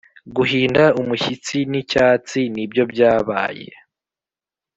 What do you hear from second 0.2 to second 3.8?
guhinda umushyitsi n'icyatsi nibyo byabaye